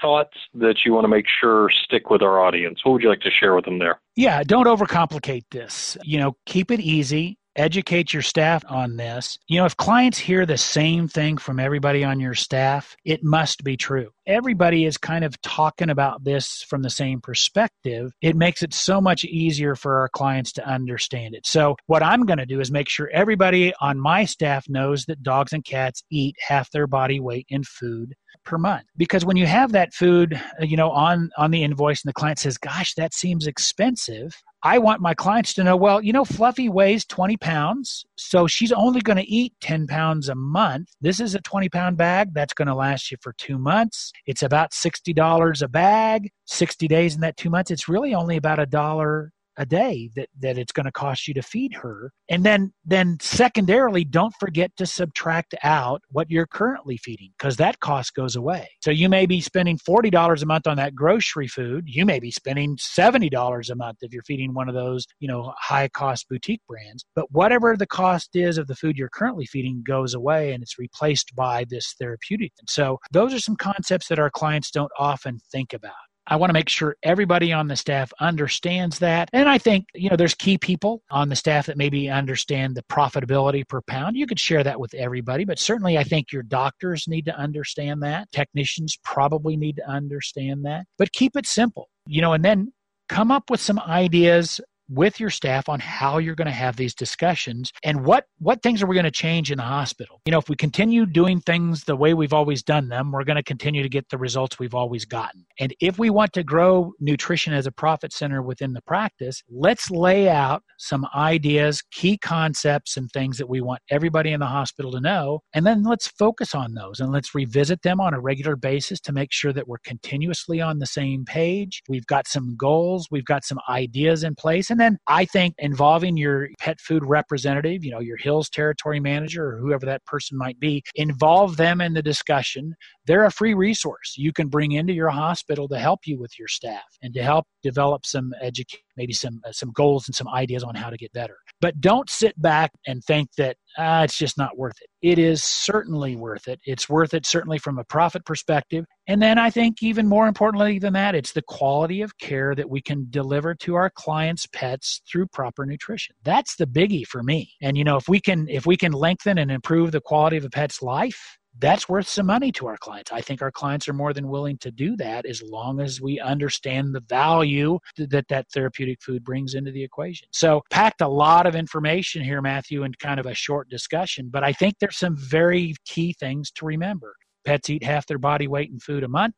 [0.00, 2.80] thoughts that you want to make sure stick with our audience?
[2.85, 4.00] What would you like to share with them there?
[4.14, 5.96] Yeah, don't overcomplicate this.
[6.02, 9.38] You know, keep it easy educate your staff on this.
[9.48, 13.64] You know, if clients hear the same thing from everybody on your staff, it must
[13.64, 14.10] be true.
[14.26, 18.12] Everybody is kind of talking about this from the same perspective.
[18.20, 21.46] It makes it so much easier for our clients to understand it.
[21.46, 25.22] So, what I'm going to do is make sure everybody on my staff knows that
[25.22, 29.44] dogs and cats eat half their body weight in food per month because when you
[29.46, 32.94] have that food uh, you know on on the invoice and the client says gosh
[32.94, 37.36] that seems expensive I want my clients to know, well, you know, Fluffy weighs 20
[37.36, 40.88] pounds, so she's only going to eat 10 pounds a month.
[41.00, 44.10] This is a 20 pound bag that's going to last you for two months.
[44.26, 47.70] It's about $60 a bag, 60 days in that two months.
[47.70, 51.34] It's really only about a dollar a day that, that it's going to cost you
[51.34, 52.12] to feed her.
[52.28, 57.80] And then, then secondarily, don't forget to subtract out what you're currently feeding because that
[57.80, 58.68] cost goes away.
[58.82, 61.84] So you may be spending $40 a month on that grocery food.
[61.86, 65.52] You may be spending $70 a month if you're feeding one of those, you know,
[65.58, 67.04] high cost boutique brands.
[67.14, 70.78] But whatever the cost is of the food you're currently feeding goes away and it's
[70.78, 72.52] replaced by this therapeutic.
[72.58, 75.92] And so those are some concepts that our clients don't often think about.
[76.28, 79.28] I want to make sure everybody on the staff understands that.
[79.32, 82.82] And I think, you know, there's key people on the staff that maybe understand the
[82.84, 84.16] profitability per pound.
[84.16, 88.02] You could share that with everybody, but certainly I think your doctors need to understand
[88.02, 88.30] that.
[88.32, 90.86] Technicians probably need to understand that.
[90.98, 92.72] But keep it simple, you know, and then
[93.08, 96.94] come up with some ideas with your staff on how you're going to have these
[96.94, 100.20] discussions and what what things are we going to change in the hospital?
[100.27, 103.37] You know if we continue doing things the way we've always done them we're going
[103.37, 105.46] to continue to get the results we've always gotten.
[105.59, 109.90] And if we want to grow nutrition as a profit center within the practice let's
[109.90, 114.92] lay out some ideas key concepts and things that we want everybody in the hospital
[114.92, 118.57] to know and then let's focus on those and let's revisit them on a regular
[118.57, 121.83] basis to make sure that we're continuously on the same page.
[121.88, 126.18] We've got some goals we've got some ideas in place and then I think involving
[126.18, 130.60] your pet food representative, you know, your Hills territory manager or whoever that person might
[130.60, 132.74] be, involve them in the discussion.
[133.06, 136.48] They're a free resource you can bring into your hospital to help you with your
[136.48, 140.62] staff and to help develop some education, maybe some uh, some goals and some ideas
[140.62, 141.37] on how to get better.
[141.61, 144.88] But don't sit back and think that ah, it's just not worth it.
[145.02, 146.61] It is certainly worth it.
[146.64, 148.85] It's worth it certainly from a profit perspective.
[149.06, 152.68] And then I think even more importantly than that, it's the quality of care that
[152.68, 156.14] we can deliver to our clients' pets through proper nutrition.
[156.24, 157.52] That's the biggie for me.
[157.62, 160.44] And you know, if we can if we can lengthen and improve the quality of
[160.44, 163.12] a pet's life, that's worth some money to our clients.
[163.12, 166.20] I think our clients are more than willing to do that as long as we
[166.20, 170.28] understand the value that that therapeutic food brings into the equation.
[170.32, 174.44] So, packed a lot of information here, Matthew, in kind of a short discussion, but
[174.44, 177.14] I think there's some very key things to remember.
[177.44, 179.34] Pets eat half their body weight in food a month.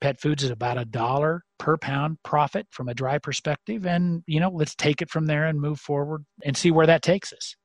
[0.00, 3.86] Pet foods is about a dollar per pound profit from a dry perspective.
[3.86, 7.02] And, you know, let's take it from there and move forward and see where that
[7.02, 7.56] takes us.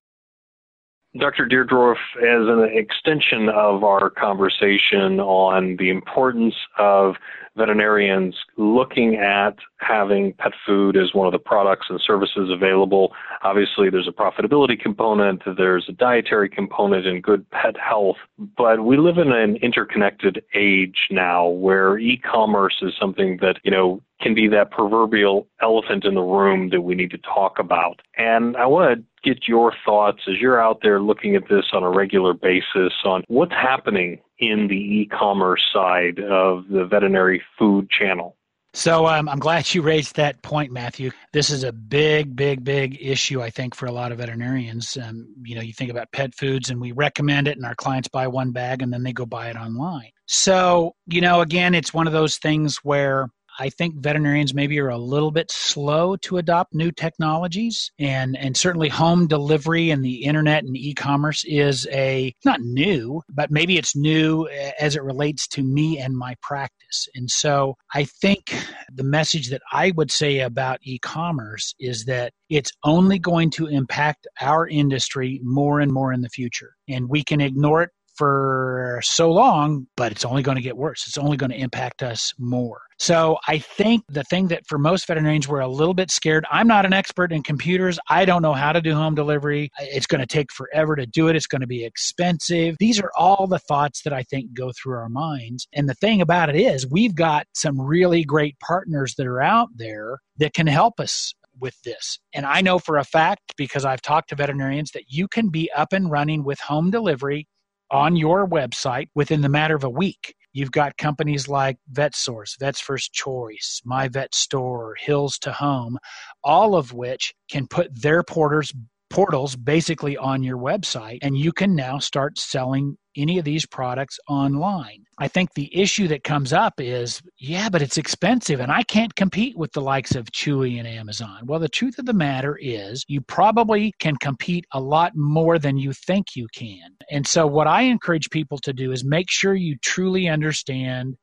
[1.17, 1.47] Dr.
[1.47, 7.15] Deardorff, as an extension of our conversation on the importance of
[7.59, 13.11] veterinarians looking at having pet food as one of the products and services available.
[13.43, 18.17] Obviously, there's a profitability component, there's a dietary component, and good pet health.
[18.57, 24.01] But we live in an interconnected age now where e-commerce is something that, you know,
[24.21, 28.01] can be that proverbial elephant in the room that we need to talk about.
[28.17, 31.83] And I want to get your thoughts as you're out there looking at this on
[31.83, 38.35] a regular basis on what's happening in the e-commerce side of the veterinary food channel.
[38.73, 41.09] So um, I'm glad you raised that point, Matthew.
[41.33, 44.95] This is a big, big, big issue, I think, for a lot of veterinarians.
[44.95, 48.07] Um, you know, you think about pet foods, and we recommend it, and our clients
[48.07, 50.11] buy one bag, and then they go buy it online.
[50.27, 54.89] So, you know, again, it's one of those things where I think veterinarians maybe are
[54.89, 60.23] a little bit slow to adopt new technologies, and and certainly home delivery and the
[60.23, 65.47] internet and e-commerce is a not new, but maybe it's new eh, as it relates
[65.49, 67.07] to me and my practice.
[67.15, 68.55] And so I think
[68.93, 74.25] the message that I would say about e-commerce is that it's only going to impact
[74.41, 77.89] our industry more and more in the future, and we can ignore it
[78.19, 81.07] for so long, but it's only going to get worse.
[81.07, 82.81] It's only going to impact us more.
[82.97, 86.45] So I think the thing that for most veterinarians we're a little bit scared.
[86.51, 87.97] I'm not an expert in computers.
[88.09, 89.71] I don't know how to do home delivery.
[89.79, 91.37] It's going to take forever to do it.
[91.37, 92.75] It's going to be expensive.
[92.77, 95.69] These are all the thoughts that I think go through our minds.
[95.73, 99.69] And the thing about it is we've got some really great partners that are out
[99.73, 102.19] there that can help us with this.
[102.33, 105.71] And I know for a fact, because I've talked to veterinarians, that you can be
[105.71, 107.47] up and running with home delivery
[107.91, 110.35] on your website within the matter of a week.
[110.53, 115.97] You've got companies like VetSource, Vet's First Choice, My Vet Store, Hills to Home,
[116.43, 118.73] all of which can put their porters
[119.09, 124.19] portals basically on your website and you can now start selling any of these products
[124.29, 125.03] online.
[125.21, 129.13] I think the issue that comes up is, yeah, but it's expensive and I can't
[129.15, 131.41] compete with the likes of Chewy and Amazon.
[131.45, 135.77] Well, the truth of the matter is, you probably can compete a lot more than
[135.77, 136.95] you think you can.
[137.11, 141.17] And so, what I encourage people to do is make sure you truly understand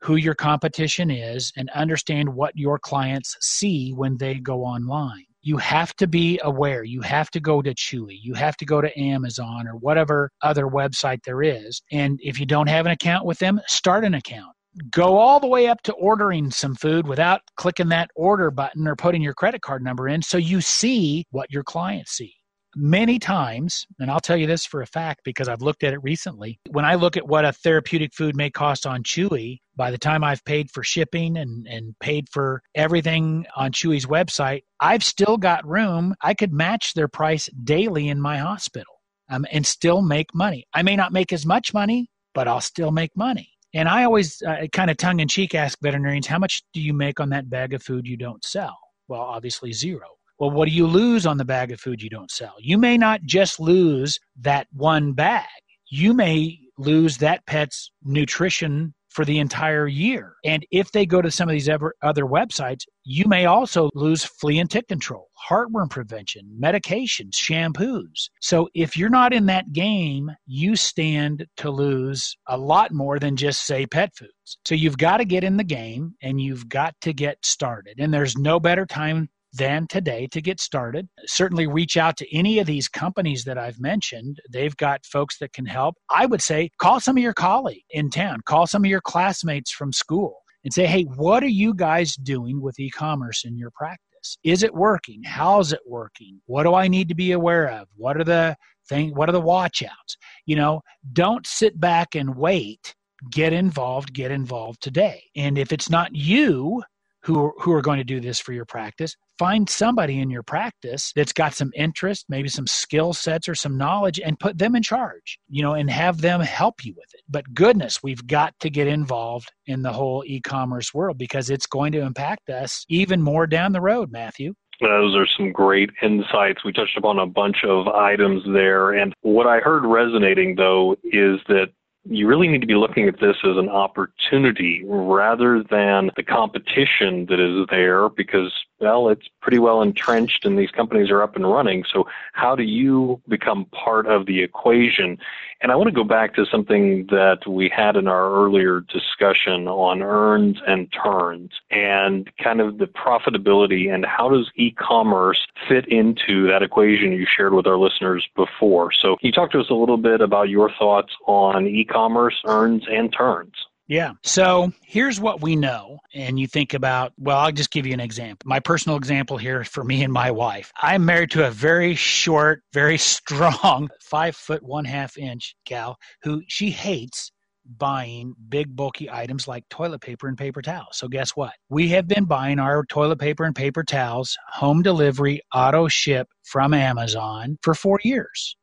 [0.00, 5.56] who your competition is and understand what your clients see when they go online you
[5.58, 6.84] have to be aware.
[6.84, 8.18] You have to go to Chewy.
[8.22, 11.82] You have to go to Amazon or whatever other website there is.
[11.90, 14.54] And if you don't have an account with them, start an account.
[14.90, 18.96] go all the way up to ordering some food without clicking that order button or
[18.96, 22.34] putting your credit card number in so you see what your clients see
[22.76, 26.02] many times, and I'll tell you this for a fact because I've looked at it
[26.02, 26.60] recently.
[26.70, 30.22] When I look at what a therapeutic food may cost on Chewy, by the time
[30.22, 35.66] I've paid for shipping and, and paid for everything on Chewy's website, I've still got
[35.66, 36.14] room.
[36.22, 40.66] I could match their price daily in my hospital um, and still make money.
[40.74, 43.50] I may not make as much money, but I'll still make money.
[43.72, 46.92] And I always uh, kind of tongue in cheek ask veterinarians, how much do you
[46.92, 48.76] make on that bag of food you don't sell?
[49.08, 50.06] Well, obviously zero.
[50.40, 52.54] Well, what do you lose on the bag of food you don't sell?
[52.58, 55.44] You may not just lose that one bag.
[55.90, 60.36] You may lose that pet's nutrition for the entire year.
[60.42, 64.60] And if they go to some of these other websites, you may also lose flea
[64.60, 68.30] and tick control, heartworm prevention, medications, shampoos.
[68.40, 73.36] So if you're not in that game, you stand to lose a lot more than
[73.36, 74.58] just say pet foods.
[74.64, 77.96] So you've got to get in the game and you've got to get started.
[77.98, 81.08] And there's no better time than today to get started.
[81.26, 84.38] Certainly reach out to any of these companies that I've mentioned.
[84.50, 85.96] They've got folks that can help.
[86.10, 89.72] I would say call some of your colleagues in town, call some of your classmates
[89.72, 93.70] from school and say, hey, what are you guys doing with e commerce in your
[93.74, 94.36] practice?
[94.44, 95.22] Is it working?
[95.24, 96.40] How's it working?
[96.46, 97.88] What do I need to be aware of?
[97.96, 98.56] What are the
[98.88, 100.16] thing what are the watchouts?
[100.46, 100.82] You know,
[101.12, 102.94] don't sit back and wait.
[103.30, 105.22] Get involved, get involved today.
[105.36, 106.82] And if it's not you,
[107.22, 111.12] who who are going to do this for your practice find somebody in your practice
[111.14, 114.82] that's got some interest maybe some skill sets or some knowledge and put them in
[114.82, 118.70] charge you know and have them help you with it but goodness we've got to
[118.70, 123.46] get involved in the whole e-commerce world because it's going to impact us even more
[123.46, 126.64] down the road matthew those are some great insights.
[126.64, 128.92] We touched upon a bunch of items there.
[128.92, 131.66] And what I heard resonating, though, is that
[132.08, 137.26] you really need to be looking at this as an opportunity rather than the competition
[137.26, 141.50] that is there because, well, it's pretty well entrenched and these companies are up and
[141.50, 141.84] running.
[141.92, 145.18] So how do you become part of the equation?
[145.62, 149.68] And I want to go back to something that we had in our earlier discussion
[149.68, 156.46] on earns and turns and kind of the profitability and how does e-commerce fit into
[156.46, 158.90] that equation you shared with our listeners before.
[158.90, 162.82] So can you talk to us a little bit about your thoughts on e-commerce earns
[162.90, 163.52] and turns?
[163.90, 164.12] Yeah.
[164.22, 165.98] So here's what we know.
[166.14, 168.46] And you think about, well, I'll just give you an example.
[168.46, 170.70] My personal example here for me and my wife.
[170.80, 176.42] I'm married to a very short, very strong, five foot one half inch gal who
[176.46, 177.32] she hates
[177.78, 180.96] buying big bulky items like toilet paper and paper towels.
[180.96, 181.52] So guess what?
[181.68, 186.74] We have been buying our toilet paper and paper towels home delivery auto ship from
[186.74, 188.56] Amazon for 4 years.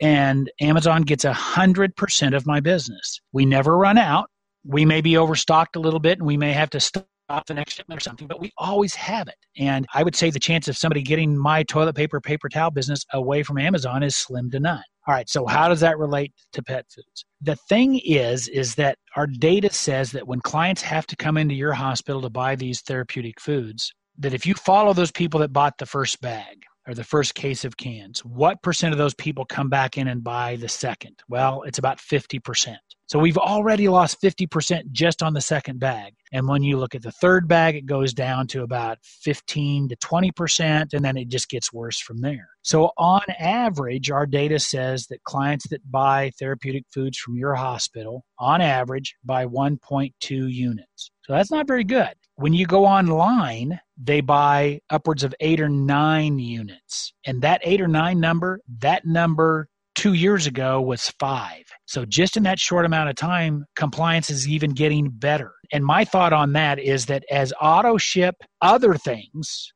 [0.00, 3.20] And Amazon gets a 100% of my business.
[3.32, 4.28] We never run out
[4.64, 7.06] we may be overstocked a little bit and we may have to stop
[7.46, 9.36] the next shipment or something, but we always have it.
[9.56, 13.04] And I would say the chance of somebody getting my toilet paper, paper towel business
[13.12, 14.82] away from Amazon is slim to none.
[15.06, 17.26] All right, so how does that relate to pet foods?
[17.42, 21.54] The thing is, is that our data says that when clients have to come into
[21.54, 25.76] your hospital to buy these therapeutic foods, that if you follow those people that bought
[25.76, 29.68] the first bag, or the first case of cans, what percent of those people come
[29.68, 31.16] back in and buy the second?
[31.28, 32.76] Well, it's about 50%.
[33.06, 36.14] So we've already lost 50% just on the second bag.
[36.32, 39.96] And when you look at the third bag, it goes down to about 15 to
[39.96, 42.48] 20%, and then it just gets worse from there.
[42.62, 48.24] So on average, our data says that clients that buy therapeutic foods from your hospital,
[48.38, 50.12] on average, buy 1.2
[50.52, 51.10] units.
[51.24, 52.14] So that's not very good.
[52.36, 57.12] When you go online, they buy upwards of eight or nine units.
[57.26, 61.62] And that eight or nine number, that number two years ago was five.
[61.86, 65.52] So just in that short amount of time, compliance is even getting better.
[65.72, 69.72] And my thought on that is that as auto ship other things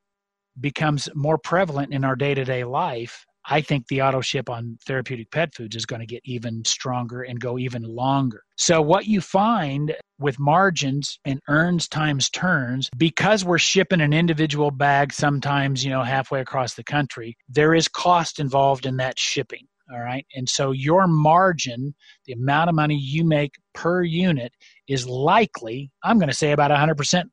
[0.59, 4.77] becomes more prevalent in our day to day life, I think the auto ship on
[4.85, 8.43] therapeutic pet foods is going to get even stronger and go even longer.
[8.57, 14.69] So, what you find with margins and earns times turns, because we're shipping an individual
[14.69, 19.65] bag sometimes, you know, halfway across the country, there is cost involved in that shipping.
[19.91, 20.25] All right.
[20.35, 24.53] And so your margin, the amount of money you make per unit,
[24.87, 27.23] is likely, I'm going to say about 100%,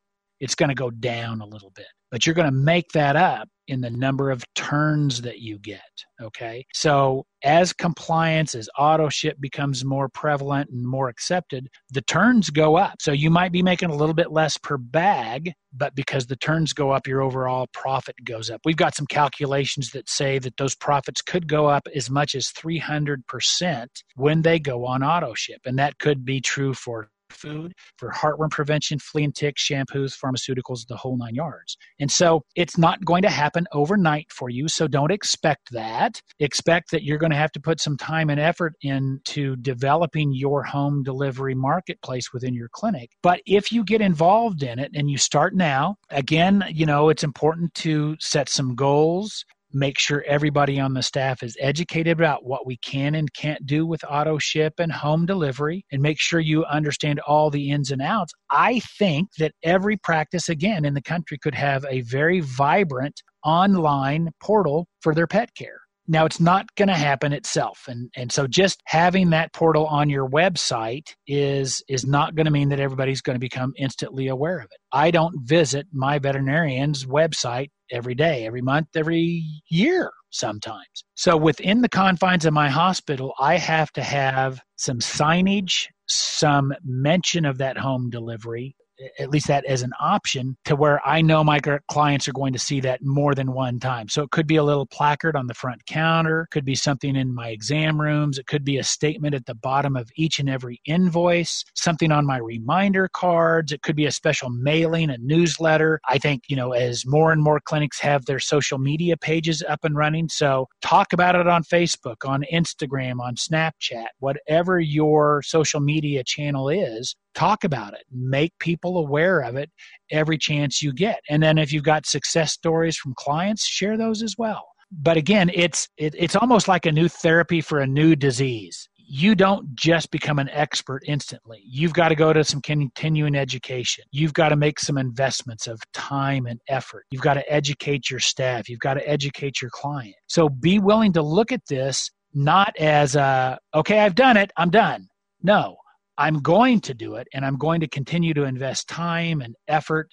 [0.41, 3.49] it's going to go down a little bit but you're going to make that up
[3.69, 5.81] in the number of turns that you get.
[6.21, 6.65] Okay.
[6.75, 12.77] So as compliance, as auto ship becomes more prevalent and more accepted, the turns go
[12.77, 12.95] up.
[13.01, 16.73] So you might be making a little bit less per bag, but because the turns
[16.73, 18.61] go up, your overall profit goes up.
[18.65, 22.49] We've got some calculations that say that those profits could go up as much as
[22.49, 25.61] 300% when they go on auto ship.
[25.65, 30.87] And that could be true for food, for heartworm prevention, flea and tick, shampoos, pharmaceuticals,
[30.87, 31.77] the whole nine yards.
[32.01, 34.69] And so it's not going to happen overnight for you.
[34.69, 36.21] So don't expect that.
[36.41, 40.63] Expect that you're going to have to put some time and effort into developing your
[40.63, 43.11] home delivery marketplace within your clinic.
[43.23, 47.25] But if you get involved in it and you start now, again, you know, it's
[47.25, 49.45] important to set some goals
[49.77, 53.87] make sure everybody on the staff is educated about what we can and can't do
[53.87, 58.01] with auto ship and home delivery and make sure you understand all the ins and
[58.01, 58.33] outs.
[58.51, 64.31] I think that every practice, again, in the country could have a very vibrant online
[64.43, 65.86] portal for their pet care.
[66.09, 70.09] Now it's not going to happen itself, and and so just having that portal on
[70.11, 74.59] your website is is not going to mean that everybody's going to become instantly aware
[74.59, 74.79] of it.
[74.93, 81.05] I don't visit my veterinarian's website every day, every month, every year sometimes.
[81.15, 87.45] So within the confines of my hospital, I have to have some signage, some mention
[87.45, 88.77] of that home delivery,
[89.19, 92.59] at least that as an option to where I know my clients are going to
[92.59, 94.09] see that more than one time.
[94.09, 97.35] So it could be a little placard on the front counter, could be something in
[97.35, 100.81] my exam rooms, it could be a statement at the bottom of each and every
[100.87, 106.01] invoice, something on my reminder cards, it could be a special mailing, a newsletter.
[106.09, 109.85] I think, you know, as more and more clinics have their social media pages up
[109.85, 115.81] and running, so talk about it on Facebook, on Instagram, on Snapchat, whatever your social
[115.81, 119.71] media channel is, talk about it make people aware of it
[120.11, 124.23] every chance you get and then if you've got success stories from clients share those
[124.23, 128.17] as well but again it's it, it's almost like a new therapy for a new
[128.17, 131.63] disease you don't just become an expert instantly.
[131.65, 134.05] You've got to go to some continuing education.
[134.11, 137.05] You've got to make some investments of time and effort.
[137.11, 138.69] You've got to educate your staff.
[138.69, 140.17] You've got to educate your client.
[140.27, 144.71] So be willing to look at this not as a, okay, I've done it, I'm
[144.71, 145.09] done.
[145.43, 145.77] No,
[146.19, 150.11] I'm going to do it and I'm going to continue to invest time and effort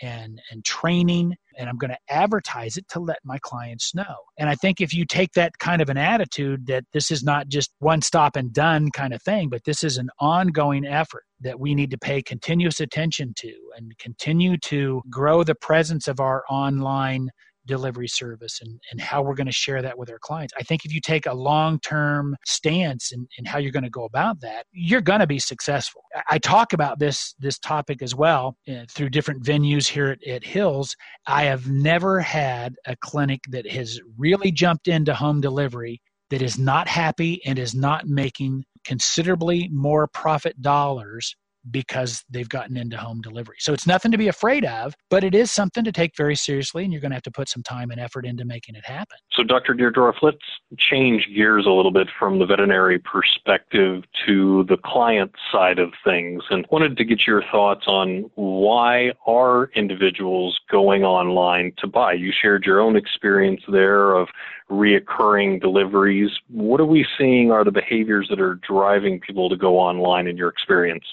[0.00, 4.16] and and training and I'm going to advertise it to let my clients know.
[4.38, 7.48] And I think if you take that kind of an attitude that this is not
[7.48, 11.60] just one stop and done kind of thing, but this is an ongoing effort that
[11.60, 16.44] we need to pay continuous attention to and continue to grow the presence of our
[16.48, 17.30] online
[17.66, 20.52] delivery service and, and how we're going to share that with our clients.
[20.58, 24.04] I think if you take a long term stance in how you're going to go
[24.04, 26.02] about that, you're going to be successful.
[26.30, 30.44] I talk about this this topic as well uh, through different venues here at, at
[30.44, 30.96] Hill's.
[31.26, 36.00] I have never had a clinic that has really jumped into home delivery
[36.30, 41.36] that is not happy and is not making considerably more profit dollars
[41.70, 43.56] because they've gotten into home delivery.
[43.58, 46.84] So it's nothing to be afraid of, but it is something to take very seriously,
[46.84, 49.16] and you're going to have to put some time and effort into making it happen.
[49.32, 49.74] So, Dr.
[49.74, 50.38] Deardorff, let's
[50.76, 56.42] change gears a little bit from the veterinary perspective to the client side of things,
[56.50, 62.12] and wanted to get your thoughts on why are individuals going online to buy?
[62.12, 64.28] You shared your own experience there of
[64.70, 66.30] reoccurring deliveries.
[66.48, 70.36] What are we seeing are the behaviors that are driving people to go online in
[70.36, 71.04] your experience?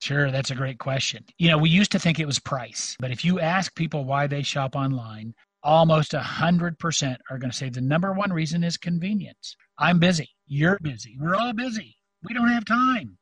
[0.00, 1.24] Sure, that's a great question.
[1.38, 4.26] You know, we used to think it was price, but if you ask people why
[4.26, 9.56] they shop online, almost 100% are going to say the number one reason is convenience.
[9.78, 10.30] I'm busy.
[10.46, 11.16] You're busy.
[11.20, 11.96] We're all busy.
[12.26, 13.18] We don't have time.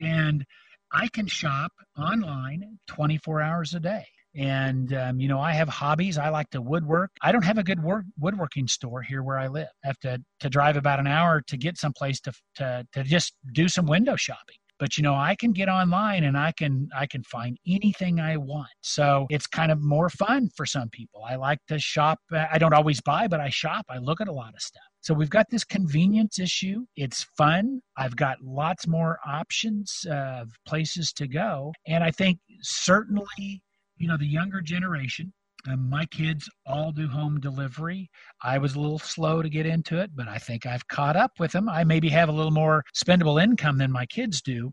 [0.00, 0.44] And
[0.92, 4.06] I can shop online 24 hours a day.
[4.36, 6.16] And, um, you know, I have hobbies.
[6.16, 7.10] I like to woodwork.
[7.22, 9.68] I don't have a good work, woodworking store here where I live.
[9.84, 13.34] I have to, to drive about an hour to get someplace to, to, to just
[13.52, 17.06] do some window shopping but you know i can get online and i can i
[17.06, 18.68] can find anything i want.
[18.80, 21.22] So it's kind of more fun for some people.
[21.28, 23.84] I like to shop uh, i don't always buy but i shop.
[23.88, 24.82] I look at a lot of stuff.
[25.02, 26.84] So we've got this convenience issue.
[26.96, 27.80] It's fun.
[27.96, 31.72] I've got lots more options of places to go.
[31.86, 33.62] And i think certainly
[33.96, 35.32] you know the younger generation
[35.68, 38.10] um, my kids all do home delivery.
[38.42, 41.32] I was a little slow to get into it, but I think I've caught up
[41.38, 41.68] with them.
[41.68, 44.72] I maybe have a little more spendable income than my kids do.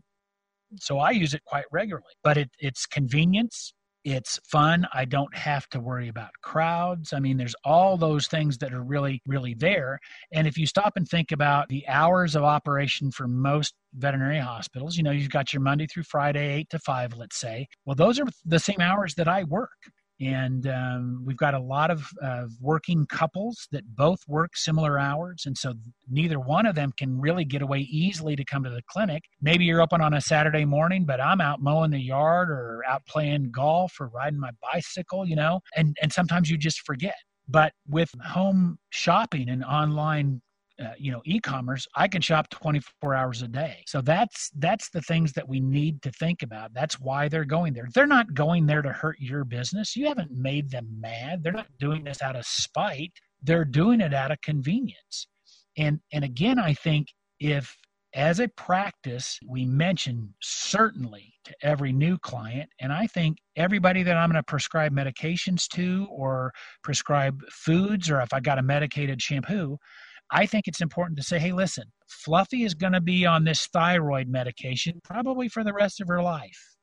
[0.80, 2.12] So I use it quite regularly.
[2.22, 3.72] But it, it's convenience,
[4.04, 4.86] it's fun.
[4.94, 7.12] I don't have to worry about crowds.
[7.12, 9.98] I mean, there's all those things that are really, really there.
[10.32, 14.96] And if you stop and think about the hours of operation for most veterinary hospitals,
[14.96, 17.66] you know, you've got your Monday through Friday, eight to five, let's say.
[17.84, 19.70] Well, those are the same hours that I work
[20.20, 22.08] and um, we've got a lot of
[22.60, 25.44] working couples that both work similar hours.
[25.46, 25.74] And so
[26.10, 29.22] neither one of them can really get away easily to come to the clinic.
[29.40, 33.04] Maybe you're open on a saturday morning but i'm out mowing the yard or out
[33.06, 35.60] playing golf or riding my bicycle you know?
[35.76, 37.16] And and sometimes you just forget.
[37.48, 40.42] But with home shopping and online
[40.82, 43.82] uh, you know e-commerce i can shop 24 hours a day.
[43.86, 46.74] So that's that's the things that we need to think about.
[46.74, 47.88] That's why they're going there.
[47.94, 49.96] They're not going there to hurt your business.
[49.96, 51.42] You haven't made them mad.
[51.42, 53.12] They're not doing this out of spite.
[53.42, 55.26] They're doing it out of convenience.
[55.76, 57.08] And and again i think
[57.40, 57.76] if
[58.14, 64.16] as a practice we mention certainly to every new client and i think everybody that
[64.16, 66.50] i'm going to prescribe medications to or
[66.82, 69.76] prescribe foods or if i got a medicated shampoo
[70.30, 73.66] I think it's important to say, hey, listen, Fluffy is going to be on this
[73.66, 76.76] thyroid medication probably for the rest of her life.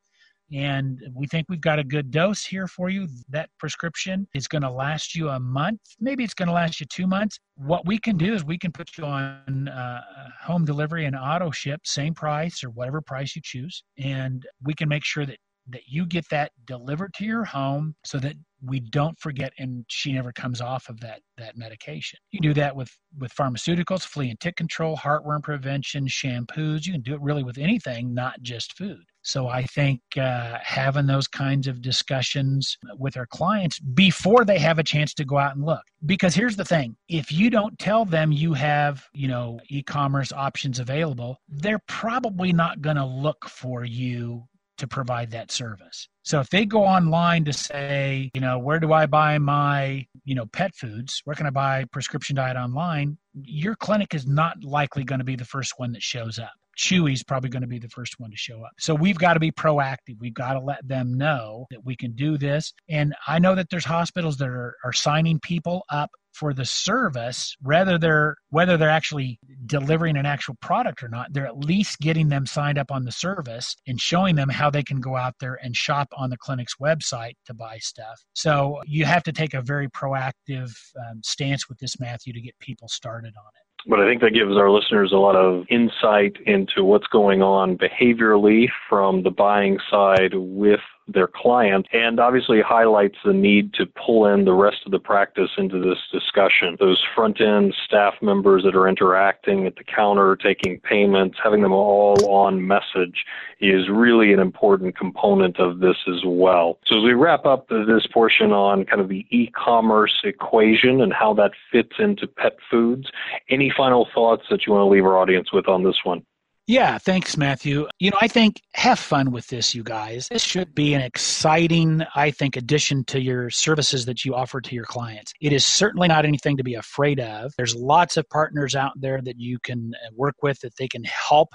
[0.53, 3.07] And we think we've got a good dose here for you.
[3.29, 5.79] That prescription is going to last you a month.
[5.99, 7.39] Maybe it's going to last you two months.
[7.55, 10.01] What we can do is we can put you on uh,
[10.43, 13.83] home delivery and auto ship, same price or whatever price you choose.
[13.97, 15.37] And we can make sure that
[15.69, 18.35] that you get that delivered to your home so that
[18.65, 22.19] we don't forget and she never comes off of that that medication.
[22.31, 26.85] You do that with with pharmaceuticals flea and tick control heartworm prevention shampoos.
[26.85, 29.03] You can do it really with anything not just food.
[29.21, 34.79] So i think uh, having those kinds of discussions with our clients before they have
[34.79, 35.81] a chance to go out and look.
[36.05, 36.95] Because here's the thing.
[37.09, 42.81] If you don't tell them you have you know e-commerce options available they're probably not
[42.81, 44.43] going to look for you
[44.77, 46.07] to provide that service.
[46.23, 50.35] So if they go online to say, you know, where do I buy my, you
[50.35, 51.21] know, pet foods?
[51.25, 53.17] Where can I buy prescription diet online?
[53.43, 56.53] Your clinic is not likely going to be the first one that shows up.
[56.77, 58.71] Chewy's probably going to be the first one to show up.
[58.79, 60.19] So we've got to be proactive.
[60.19, 62.73] We've got to let them know that we can do this.
[62.89, 67.55] And I know that there's hospitals that are, are signing people up for the service,
[67.61, 72.27] whether they're whether they're actually delivering an actual product or not, they're at least getting
[72.27, 75.57] them signed up on the service and showing them how they can go out there
[75.63, 78.21] and shop on the clinic's website to buy stuff.
[78.33, 80.71] So you have to take a very proactive
[81.09, 83.64] um, stance with this, Matthew, to get people started on it.
[83.87, 87.77] But I think that gives our listeners a lot of insight into what's going on
[87.77, 94.25] behaviorally from the buying side with their client and obviously highlights the need to pull
[94.25, 96.75] in the rest of the practice into this discussion.
[96.79, 101.73] Those front end staff members that are interacting at the counter, taking payments, having them
[101.73, 103.25] all on message
[103.59, 106.79] is really an important component of this as well.
[106.85, 111.33] So as we wrap up this portion on kind of the e-commerce equation and how
[111.35, 113.11] that fits into pet foods,
[113.49, 116.25] any final thoughts that you want to leave our audience with on this one?
[116.67, 117.87] Yeah, thanks, Matthew.
[117.99, 120.27] You know, I think have fun with this, you guys.
[120.31, 124.73] This should be an exciting, I think, addition to your services that you offer to
[124.73, 125.31] your clients.
[125.39, 127.53] It is certainly not anything to be afraid of.
[127.55, 131.03] There's lots of partners out there that you can uh, work with that they can
[131.03, 131.49] help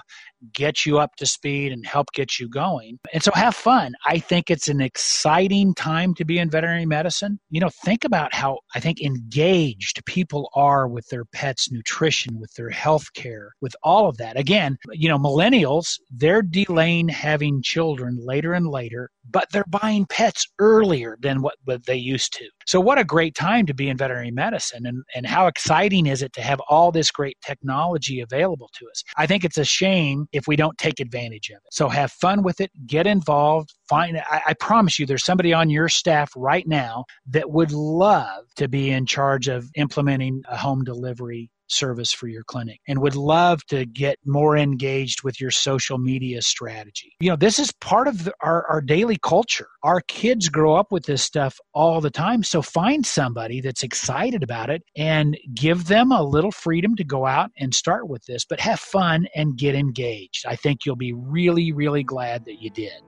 [0.53, 2.99] get you up to speed and help get you going.
[3.13, 3.93] And so have fun.
[4.05, 7.39] I think it's an exciting time to be in veterinary medicine.
[7.49, 12.53] You know, think about how I think engaged people are with their pets' nutrition, with
[12.53, 14.37] their health care, with all of that.
[14.37, 20.47] Again, you know, millennials, they're delaying having children later and later, but they're buying pets
[20.59, 22.45] earlier than what, what they used to.
[22.65, 26.21] So, what a great time to be in veterinary medicine, and, and how exciting is
[26.21, 29.03] it to have all this great technology available to us?
[29.17, 31.73] I think it's a shame if we don't take advantage of it.
[31.73, 35.69] So, have fun with it, get involved, find, I, I promise you, there's somebody on
[35.69, 40.83] your staff right now that would love to be in charge of implementing a home
[40.83, 45.97] delivery service for your clinic and would love to get more engaged with your social
[45.97, 47.15] media strategy.
[47.19, 49.69] You know, this is part of the, our, our daily culture.
[49.83, 52.43] Our kids grow up with this stuff all the time.
[52.43, 57.25] So find somebody that's excited about it and give them a little freedom to go
[57.25, 60.45] out and start with this, but have fun and get engaged.
[60.47, 63.01] I think you'll be really, really glad that you did.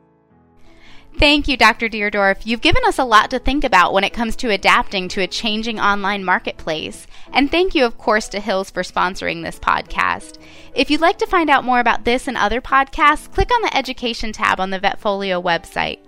[1.17, 1.87] Thank you, Dr.
[1.87, 2.45] Deardorff.
[2.45, 5.27] You've given us a lot to think about when it comes to adapting to a
[5.27, 7.07] changing online marketplace.
[7.31, 10.37] And thank you, of course, to Hill's for sponsoring this podcast.
[10.75, 13.75] If you'd like to find out more about this and other podcasts, click on the
[13.77, 15.99] Education tab on the Vetfolio website.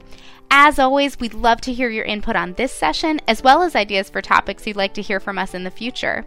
[0.51, 4.09] As always, we'd love to hear your input on this session, as well as ideas
[4.09, 6.25] for topics you'd like to hear from us in the future.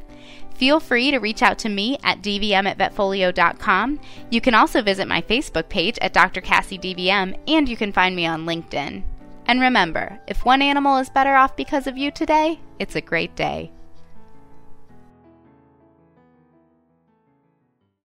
[0.58, 4.00] Feel free to reach out to me at dvm at vetfolio.com.
[4.30, 6.40] You can also visit my Facebook page at Dr.
[6.40, 9.04] Cassie DVM, and you can find me on LinkedIn.
[9.46, 13.36] And remember, if one animal is better off because of you today, it's a great
[13.36, 13.70] day.